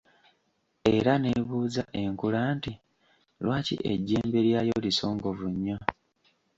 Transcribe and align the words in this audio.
Era 0.95 1.13
neebuuza 1.19 1.83
enkula 2.01 2.39
nti, 2.55 2.73
lwaki 3.43 3.75
ejjembe 3.91 4.37
lyayo 4.45 4.75
lisongovu 4.85 5.45
nnyo. 5.53 5.77